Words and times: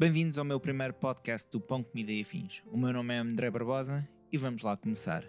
Bem-vindos 0.00 0.38
ao 0.38 0.46
meu 0.46 0.58
primeiro 0.58 0.94
podcast 0.94 1.50
do 1.50 1.60
Pão 1.60 1.82
Comida 1.82 2.10
e 2.10 2.22
Afins. 2.22 2.62
O 2.72 2.78
meu 2.78 2.90
nome 2.90 3.14
é 3.14 3.18
André 3.18 3.50
Barbosa 3.50 4.08
e 4.32 4.38
vamos 4.38 4.62
lá 4.62 4.74
começar. 4.74 5.22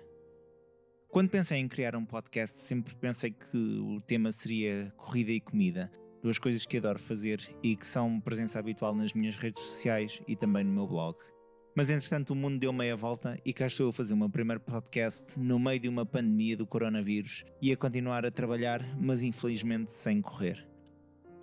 Quando 1.10 1.29
pensei 1.29 1.60
em 1.60 1.67
criar 1.67 1.94
um 1.94 2.05
podcast, 2.05 2.58
sempre 2.58 2.96
pensei 2.96 3.31
que 3.31 3.57
o 3.57 3.97
tema 3.99 4.31
seria 4.31 4.89
corrida 4.96 5.31
e 5.31 5.42
comida, 5.42 5.92
duas 6.23 6.39
coisas 6.39 6.65
que 6.65 6.78
adoro 6.78 6.99
fazer 6.99 7.54
e 7.62 7.76
que 7.76 7.86
são 7.86 8.21
presença 8.21 8.60
habitual 8.60 8.96
nas 8.96 9.12
minhas 9.12 9.35
redes 9.35 9.62
sociais 9.62 10.21
e 10.26 10.38
também 10.38 10.63
no 10.63 10.72
meu 10.72 10.88
blog. 10.88 11.17
Mas 11.76 11.90
entretanto 11.90 12.29
o 12.29 12.35
mundo 12.35 12.58
deu 12.58 12.72
meia 12.72 12.96
volta 12.96 13.38
e 13.44 13.51
cá 13.51 13.65
estou 13.65 13.90
a 13.90 13.94
fazer 13.94 14.13
o 14.13 14.17
meu 14.17 14.29
primeiro 14.29 14.62
podcast 14.62 15.38
no 15.38 15.60
meio 15.60 15.81
de 15.81 15.90
uma 15.90 16.05
pandemia 16.05 16.55
do 16.55 16.66
coronavírus 16.66 17.44
e 17.62 17.73
a 17.73 17.76
continuar 17.76 18.26
a 18.26 18.31
trabalhar, 18.31 18.81
mas 18.98 19.22
infelizmente 19.22 19.91
sem 19.91 20.22
correr. 20.22 20.70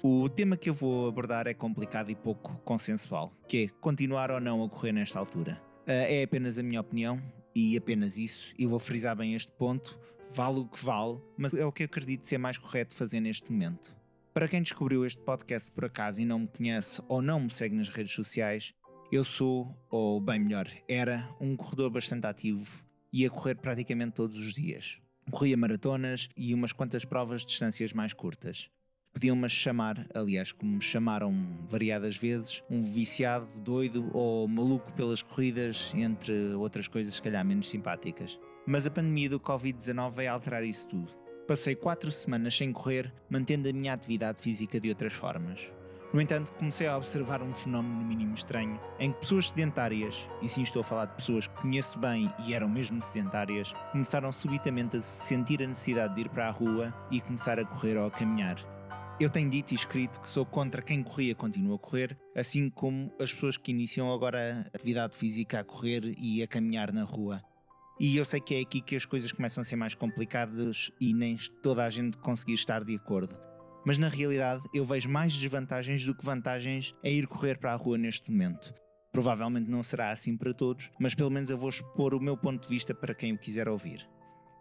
O 0.00 0.28
tema 0.28 0.56
que 0.56 0.70
eu 0.70 0.74
vou 0.74 1.08
abordar 1.08 1.48
é 1.48 1.54
complicado 1.54 2.08
e 2.08 2.14
pouco 2.14 2.56
consensual, 2.64 3.32
que 3.48 3.64
é 3.64 3.68
continuar 3.80 4.30
ou 4.30 4.38
não 4.38 4.62
a 4.62 4.68
correr 4.68 4.92
nesta 4.92 5.18
altura. 5.18 5.60
Uh, 5.80 5.90
é 5.90 6.23
apenas 6.23 6.56
a 6.56 6.62
minha 6.62 6.80
opinião 6.80 7.20
e 7.52 7.77
apenas 7.77 8.16
isso, 8.16 8.54
e 8.56 8.64
vou 8.64 8.78
frisar 8.78 9.16
bem 9.16 9.34
este 9.34 9.50
ponto, 9.50 9.98
vale 10.32 10.60
o 10.60 10.66
que 10.66 10.84
vale, 10.84 11.20
mas 11.37 11.52
é 11.52 11.66
o 11.66 11.73
que 11.73 11.82
eu 11.82 11.87
acredito 11.87 12.28
ser 12.28 12.38
mais 12.38 12.56
correto 12.56 12.95
fazer 12.95 13.18
neste 13.18 13.50
momento. 13.50 13.96
Para 14.32 14.46
quem 14.46 14.62
descobriu 14.62 15.04
este 15.04 15.20
podcast 15.20 15.68
por 15.73 15.87
acaso 15.87 16.20
e 16.20 16.24
não 16.24 16.38
me 16.38 16.46
conhece 16.46 17.02
ou 17.09 17.20
não 17.20 17.40
me 17.40 17.51
segue 17.51 17.74
nas 17.74 17.88
redes 17.88 18.12
sociais, 18.12 18.73
eu 19.10 19.24
sou, 19.24 19.76
ou 19.90 20.20
bem 20.20 20.38
melhor, 20.38 20.70
era 20.87 21.28
um 21.40 21.56
corredor 21.56 21.90
bastante 21.90 22.24
ativo 22.24 22.84
e 23.12 23.26
a 23.26 23.30
correr 23.30 23.56
praticamente 23.56 24.12
todos 24.12 24.37
os 24.37 24.54
dias. 24.54 25.01
Corria 25.28 25.56
maratonas 25.56 26.28
e 26.37 26.54
umas 26.54 26.73
quantas 26.73 27.04
provas 27.04 27.40
de 27.40 27.48
distâncias 27.48 27.92
mais 27.92 28.12
curtas. 28.12 28.70
Podiam-me 29.12 29.48
chamar, 29.48 30.06
aliás, 30.14 30.52
como 30.52 30.76
me 30.76 30.80
chamaram 30.80 31.34
variadas 31.64 32.16
vezes, 32.16 32.62
um 32.70 32.80
viciado, 32.80 33.48
doido 33.56 34.10
ou 34.12 34.46
maluco 34.46 34.92
pelas 34.92 35.23
corridas, 35.23 35.92
entre 35.95 36.54
outras 36.54 36.87
coisas, 36.87 37.15
se 37.15 37.23
calhar 37.23 37.45
menos 37.45 37.68
simpáticas. 37.68 38.38
Mas 38.66 38.87
a 38.87 38.90
pandemia 38.90 39.30
do 39.30 39.40
Covid-19 39.40 40.12
veio 40.12 40.32
alterar 40.32 40.62
isso 40.62 40.87
tudo. 40.88 41.12
Passei 41.48 41.74
quatro 41.74 42.12
semanas 42.12 42.56
sem 42.56 42.73
correr, 42.73 43.12
mantendo 43.28 43.68
a 43.68 43.73
minha 43.73 43.95
atividade 43.95 44.40
física 44.40 44.78
de 44.78 44.90
outras 44.90 45.15
formas. 45.15 45.72
No 46.12 46.22
entanto, 46.22 46.52
comecei 46.52 46.87
a 46.87 46.96
observar 46.96 47.43
um 47.43 47.52
fenómeno 47.52 47.96
no 47.96 48.04
mínimo 48.04 48.34
estranho, 48.34 48.80
em 48.98 49.12
que 49.12 49.18
pessoas 49.18 49.50
sedentárias, 49.50 50.26
e 50.40 50.48
sim 50.48 50.62
estou 50.62 50.80
a 50.80 50.84
falar 50.84 51.04
de 51.04 51.16
pessoas 51.16 51.46
que 51.46 51.60
conheço 51.60 51.98
bem 51.98 52.30
e 52.46 52.54
eram 52.54 52.68
mesmo 52.68 53.02
sedentárias, 53.02 53.74
começaram 53.93 54.32
subitamente 54.32 54.96
a 54.96 55.02
sentir 55.02 55.62
a 55.62 55.66
necessidade 55.66 56.15
de 56.15 56.22
ir 56.22 56.28
para 56.30 56.48
a 56.48 56.50
rua 56.50 56.95
e 57.10 57.20
começar 57.20 57.59
a 57.59 57.65
correr 57.65 57.98
ou 57.98 58.06
a 58.06 58.10
caminhar. 58.10 58.56
Eu 59.21 59.29
tenho 59.29 59.51
dito 59.51 59.73
e 59.73 59.74
escrito 59.74 60.21
que 60.21 60.29
sou 60.29 60.47
contra 60.47 60.80
quem 60.80 61.02
corria 61.02 61.35
continua 61.35 61.74
a 61.74 61.79
correr, 61.79 62.16
assim 62.37 62.71
como 62.71 63.13
as 63.21 63.35
pessoas 63.35 63.57
que 63.57 63.73
iniciam 63.73 64.12
agora 64.12 64.65
a 64.72 64.77
atividade 64.77 65.16
física 65.16 65.59
a 65.59 65.65
correr 65.65 66.15
e 66.16 66.41
a 66.41 66.47
caminhar 66.47 66.93
na 66.93 67.03
rua. 67.03 67.43
E 67.99 68.16
eu 68.16 68.25
sei 68.25 68.41
que 68.41 68.55
é 68.55 68.61
aqui 68.61 68.81
que 68.81 68.94
as 68.94 69.05
coisas 69.05 69.33
começam 69.33 69.61
a 69.61 69.65
ser 69.65 69.75
mais 69.75 69.93
complicadas 69.93 70.93
e 71.00 71.12
nem 71.12 71.34
toda 71.65 71.84
a 71.84 71.91
gente 71.91 72.16
conseguir 72.19 72.55
estar 72.55 72.84
de 72.84 72.94
acordo. 72.94 73.37
Mas 73.84 73.99
na 73.99 74.09
realidade 74.09 74.62
eu 74.72 74.84
vejo 74.84 75.09
mais 75.09 75.37
desvantagens 75.37 76.05
do 76.05 76.15
que 76.15 76.25
vantagens 76.25 76.94
em 77.03 77.19
ir 77.19 77.27
correr 77.27 77.59
para 77.59 77.72
a 77.72 77.77
rua 77.77 77.99
neste 77.99 78.31
momento. 78.31 78.72
Provavelmente 79.11 79.69
não 79.69 79.83
será 79.83 80.12
assim 80.12 80.37
para 80.37 80.55
todos, 80.55 80.93
mas 80.97 81.16
pelo 81.16 81.31
menos 81.31 81.50
eu 81.50 81.59
vou 81.59 81.71
expor 81.71 82.15
o 82.15 82.21
meu 82.21 82.37
ponto 82.37 82.62
de 82.62 82.69
vista 82.69 82.94
para 82.94 83.16
quem 83.16 83.33
o 83.33 83.39
quiser 83.39 83.69
ouvir. 83.69 84.09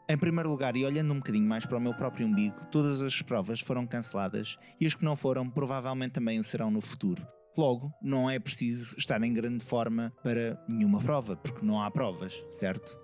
Em 0.09 0.17
primeiro 0.17 0.49
lugar, 0.49 0.77
e 0.77 0.85
olhando 0.85 1.11
um 1.11 1.17
bocadinho 1.17 1.45
mais 1.45 1.65
para 1.65 1.77
o 1.77 1.81
meu 1.81 1.93
próprio 1.93 2.25
umbigo, 2.25 2.65
todas 2.71 3.01
as 3.01 3.21
provas 3.21 3.59
foram 3.59 3.85
canceladas 3.85 4.57
e 4.79 4.85
as 4.85 4.95
que 4.95 5.03
não 5.03 5.17
foram 5.17 5.49
provavelmente 5.49 6.13
também 6.13 6.39
o 6.39 6.43
serão 6.45 6.71
no 6.71 6.79
futuro. 6.79 7.27
Logo, 7.57 7.91
não 8.01 8.29
é 8.29 8.39
preciso 8.39 8.95
estar 8.97 9.21
em 9.21 9.33
grande 9.33 9.65
forma 9.65 10.13
para 10.23 10.57
nenhuma 10.65 11.01
prova, 11.01 11.35
porque 11.35 11.65
não 11.65 11.81
há 11.81 11.91
provas, 11.91 12.41
certo? 12.53 12.97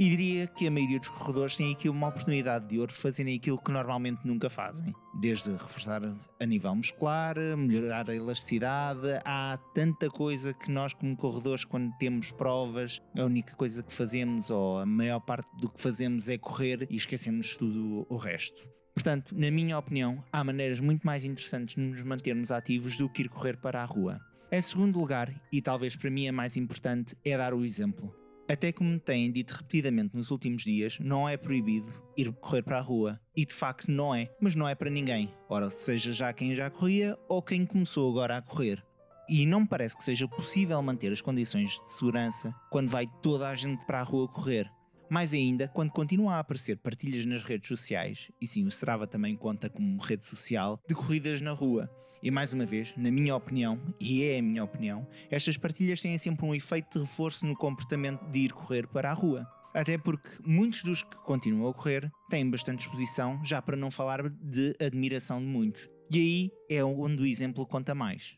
E 0.00 0.08
diria 0.08 0.46
que 0.46 0.66
a 0.66 0.70
maioria 0.70 0.98
dos 0.98 1.10
corredores 1.10 1.58
tem 1.58 1.74
aqui 1.74 1.86
uma 1.86 2.08
oportunidade 2.08 2.66
de 2.66 2.78
ouro 2.78 2.90
de 2.90 2.96
fazerem 2.96 3.36
aquilo 3.36 3.58
que 3.58 3.70
normalmente 3.70 4.26
nunca 4.26 4.48
fazem. 4.48 4.94
Desde 5.20 5.50
reforçar 5.50 6.00
a 6.40 6.46
nível 6.46 6.74
muscular, 6.74 7.36
melhorar 7.54 8.08
a 8.08 8.16
elasticidade, 8.16 9.06
há 9.26 9.58
tanta 9.74 10.08
coisa 10.08 10.54
que 10.54 10.70
nós, 10.70 10.94
como 10.94 11.14
corredores, 11.14 11.66
quando 11.66 11.92
temos 11.98 12.32
provas, 12.32 13.02
a 13.14 13.24
única 13.26 13.54
coisa 13.54 13.82
que 13.82 13.92
fazemos, 13.92 14.48
ou 14.48 14.78
a 14.78 14.86
maior 14.86 15.20
parte 15.20 15.54
do 15.60 15.68
que 15.68 15.78
fazemos, 15.78 16.30
é 16.30 16.38
correr 16.38 16.86
e 16.88 16.96
esquecemos 16.96 17.54
tudo 17.58 18.06
o 18.08 18.16
resto. 18.16 18.66
Portanto, 18.94 19.36
na 19.36 19.50
minha 19.50 19.78
opinião, 19.78 20.24
há 20.32 20.42
maneiras 20.42 20.80
muito 20.80 21.06
mais 21.06 21.26
interessantes 21.26 21.74
de 21.74 21.82
nos 21.82 22.02
mantermos 22.02 22.50
ativos 22.50 22.96
do 22.96 23.06
que 23.06 23.24
ir 23.24 23.28
correr 23.28 23.58
para 23.58 23.82
a 23.82 23.84
rua. 23.84 24.18
Em 24.50 24.62
segundo 24.62 24.98
lugar, 24.98 25.30
e 25.52 25.60
talvez 25.60 25.94
para 25.94 26.10
mim 26.10 26.26
a 26.26 26.32
mais 26.32 26.56
importante, 26.56 27.14
é 27.22 27.36
dar 27.36 27.52
o 27.52 27.62
exemplo. 27.62 28.18
Até 28.50 28.72
como 28.72 28.90
me 28.90 28.98
têm 28.98 29.30
dito 29.30 29.52
repetidamente 29.52 30.16
nos 30.16 30.32
últimos 30.32 30.64
dias, 30.64 30.98
não 30.98 31.28
é 31.28 31.36
proibido 31.36 31.94
ir 32.16 32.32
correr 32.32 32.62
para 32.62 32.78
a 32.78 32.82
rua. 32.82 33.20
E 33.36 33.46
de 33.46 33.54
facto 33.54 33.88
não 33.88 34.12
é, 34.12 34.28
mas 34.40 34.56
não 34.56 34.66
é 34.66 34.74
para 34.74 34.90
ninguém. 34.90 35.32
Ora, 35.48 35.70
seja 35.70 36.12
já 36.12 36.32
quem 36.32 36.52
já 36.52 36.68
corria 36.68 37.16
ou 37.28 37.40
quem 37.40 37.64
começou 37.64 38.10
agora 38.10 38.38
a 38.38 38.42
correr. 38.42 38.84
E 39.28 39.46
não 39.46 39.60
me 39.60 39.68
parece 39.68 39.96
que 39.96 40.02
seja 40.02 40.26
possível 40.26 40.82
manter 40.82 41.12
as 41.12 41.20
condições 41.20 41.78
de 41.78 41.92
segurança 41.92 42.52
quando 42.72 42.88
vai 42.88 43.06
toda 43.22 43.48
a 43.48 43.54
gente 43.54 43.86
para 43.86 44.00
a 44.00 44.02
rua 44.02 44.26
correr. 44.26 44.68
Mais 45.10 45.34
ainda, 45.34 45.66
quando 45.66 45.90
continuam 45.90 46.30
a 46.30 46.38
aparecer 46.38 46.76
partilhas 46.76 47.26
nas 47.26 47.42
redes 47.42 47.66
sociais, 47.66 48.30
e 48.40 48.46
sim, 48.46 48.64
o 48.64 48.68
Strava 48.68 49.08
também 49.08 49.34
conta 49.34 49.68
como 49.68 50.00
rede 50.00 50.24
social, 50.24 50.80
de 50.88 50.94
corridas 50.94 51.40
na 51.40 51.50
rua. 51.50 51.90
E 52.22 52.30
mais 52.30 52.52
uma 52.52 52.64
vez, 52.64 52.94
na 52.96 53.10
minha 53.10 53.34
opinião, 53.34 53.80
e 54.00 54.22
é 54.22 54.38
a 54.38 54.42
minha 54.42 54.62
opinião, 54.62 55.04
estas 55.28 55.56
partilhas 55.56 56.00
têm 56.00 56.16
sempre 56.16 56.46
um 56.46 56.54
efeito 56.54 56.92
de 56.92 57.04
reforço 57.04 57.44
no 57.44 57.56
comportamento 57.56 58.24
de 58.30 58.38
ir 58.38 58.52
correr 58.52 58.86
para 58.86 59.10
a 59.10 59.12
rua. 59.12 59.44
Até 59.74 59.98
porque 59.98 60.28
muitos 60.46 60.84
dos 60.84 61.02
que 61.02 61.16
continuam 61.16 61.68
a 61.68 61.74
correr 61.74 62.08
têm 62.28 62.48
bastante 62.48 62.82
exposição, 62.82 63.44
já 63.44 63.60
para 63.60 63.76
não 63.76 63.90
falar 63.90 64.28
de 64.28 64.76
admiração 64.80 65.40
de 65.40 65.46
muitos. 65.46 65.88
E 66.08 66.18
aí 66.18 66.50
é 66.68 66.84
onde 66.84 67.20
o 67.20 67.26
exemplo 67.26 67.66
conta 67.66 67.96
mais. 67.96 68.36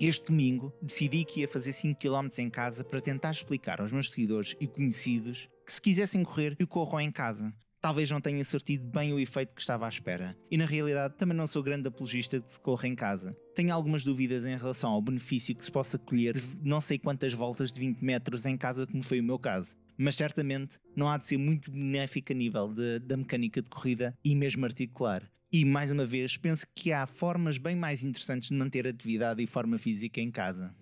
Este 0.00 0.26
domingo 0.26 0.72
decidi 0.80 1.24
que 1.24 1.40
ia 1.40 1.48
fazer 1.48 1.72
5 1.72 1.98
km 1.98 2.28
em 2.38 2.48
casa 2.48 2.84
para 2.84 3.00
tentar 3.00 3.32
explicar 3.32 3.80
aos 3.82 3.92
meus 3.92 4.12
seguidores 4.12 4.54
e 4.60 4.66
conhecidos 4.66 5.48
que 5.66 5.72
se 5.72 5.82
quisessem 5.82 6.22
correr, 6.22 6.54
que 6.56 6.64
corram 6.64 7.00
em 7.00 7.10
casa. 7.10 7.52
Talvez 7.80 8.10
não 8.10 8.20
tenha 8.20 8.44
sortido 8.44 8.84
bem 8.88 9.12
o 9.12 9.18
efeito 9.18 9.54
que 9.54 9.60
estava 9.60 9.84
à 9.84 9.88
espera. 9.88 10.36
E 10.50 10.56
na 10.56 10.64
realidade 10.64 11.14
também 11.16 11.36
não 11.36 11.46
sou 11.46 11.62
grande 11.62 11.88
apologista 11.88 12.38
de 12.38 12.50
se 12.50 12.60
correr 12.60 12.88
em 12.88 12.94
casa. 12.94 13.36
Tenho 13.54 13.74
algumas 13.74 14.04
dúvidas 14.04 14.46
em 14.46 14.56
relação 14.56 14.92
ao 14.92 15.02
benefício 15.02 15.54
que 15.54 15.64
se 15.64 15.70
possa 15.70 15.98
colher 15.98 16.34
de 16.34 16.56
não 16.62 16.80
sei 16.80 16.98
quantas 16.98 17.32
voltas 17.32 17.72
de 17.72 17.80
20 17.80 18.00
metros 18.00 18.46
em 18.46 18.56
casa, 18.56 18.86
como 18.86 19.02
foi 19.02 19.20
o 19.20 19.24
meu 19.24 19.38
caso 19.38 19.76
mas 19.98 20.14
certamente 20.14 20.78
não 20.94 21.08
há 21.08 21.16
de 21.16 21.24
ser 21.24 21.38
muito 21.38 21.70
benéfico 21.70 22.32
a 22.32 22.34
nível 22.34 22.72
de, 22.72 22.98
da 22.98 23.16
mecânica 23.16 23.62
de 23.62 23.70
corrida 23.70 24.16
e 24.24 24.34
mesmo 24.34 24.64
articular. 24.64 25.22
E 25.50 25.64
mais 25.64 25.90
uma 25.90 26.04
vez, 26.04 26.36
penso 26.36 26.66
que 26.74 26.92
há 26.92 27.06
formas 27.06 27.56
bem 27.56 27.76
mais 27.76 28.02
interessantes 28.02 28.48
de 28.48 28.54
manter 28.54 28.86
atividade 28.86 29.42
e 29.42 29.46
forma 29.46 29.78
física 29.78 30.20
em 30.20 30.30
casa. 30.30 30.74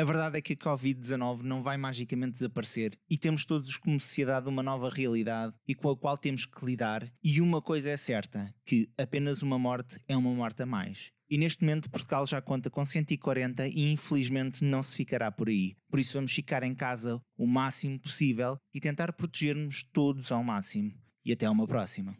A 0.00 0.04
verdade 0.04 0.38
é 0.38 0.40
que 0.40 0.54
a 0.54 0.56
Covid-19 0.56 1.42
não 1.42 1.62
vai 1.62 1.76
magicamente 1.76 2.32
desaparecer 2.32 2.98
e 3.10 3.18
temos 3.18 3.44
todos 3.44 3.76
como 3.76 4.00
sociedade 4.00 4.48
uma 4.48 4.62
nova 4.62 4.88
realidade 4.88 5.52
e 5.68 5.74
com 5.74 5.90
a 5.90 5.96
qual 5.96 6.16
temos 6.16 6.46
que 6.46 6.64
lidar. 6.64 7.06
E 7.22 7.38
uma 7.38 7.60
coisa 7.60 7.90
é 7.90 7.98
certa: 7.98 8.50
que 8.64 8.88
apenas 8.96 9.42
uma 9.42 9.58
morte 9.58 10.00
é 10.08 10.16
uma 10.16 10.32
morte 10.32 10.62
a 10.62 10.66
mais. 10.66 11.12
E 11.28 11.36
neste 11.36 11.62
momento 11.62 11.90
Portugal 11.90 12.24
já 12.24 12.40
conta 12.40 12.70
com 12.70 12.82
140 12.82 13.68
e 13.68 13.92
infelizmente 13.92 14.64
não 14.64 14.82
se 14.82 14.96
ficará 14.96 15.30
por 15.30 15.50
aí. 15.50 15.76
Por 15.90 16.00
isso 16.00 16.14
vamos 16.14 16.32
ficar 16.32 16.62
em 16.62 16.74
casa 16.74 17.20
o 17.36 17.46
máximo 17.46 18.00
possível 18.00 18.56
e 18.72 18.80
tentar 18.80 19.12
proteger-nos 19.12 19.82
todos 19.82 20.32
ao 20.32 20.42
máximo. 20.42 20.94
E 21.22 21.30
até 21.30 21.48
uma 21.50 21.66
próxima. 21.66 22.16